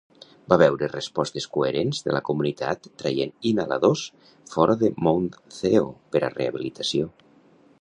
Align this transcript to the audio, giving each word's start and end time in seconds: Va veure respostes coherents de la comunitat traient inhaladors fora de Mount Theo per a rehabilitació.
Va 0.51 0.55
veure 0.59 0.87
respostes 0.91 1.45
coherents 1.57 1.99
de 2.07 2.15
la 2.15 2.21
comunitat 2.29 2.89
traient 3.01 3.45
inhaladors 3.51 4.07
fora 4.55 4.77
de 4.85 4.91
Mount 5.09 5.29
Theo 5.59 5.85
per 6.17 6.23
a 6.25 6.33
rehabilitació. 6.39 7.11